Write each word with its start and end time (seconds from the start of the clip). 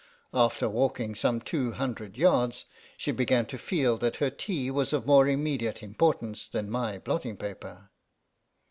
After 0.33 0.67
walking 0.67 1.13
some 1.13 1.39
two 1.41 1.73
hundred 1.73 2.17
yards 2.17 2.65
she 2.97 3.11
began 3.11 3.45
to 3.45 3.57
feel 3.59 3.99
that 3.99 4.15
her 4.15 4.31
tea 4.31 4.71
was 4.71 4.93
of 4.93 5.05
more 5.05 5.27
immediate 5.27 5.83
importance 5.83 6.47
than 6.47 6.71
my 6.71 6.97
blotting 6.97 7.37
paper. 7.37 7.91